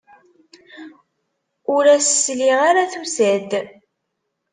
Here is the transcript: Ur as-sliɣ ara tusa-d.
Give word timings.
Ur 1.75 1.85
as-sliɣ 1.95 2.59
ara 2.69 2.91
tusa-d. 2.91 3.51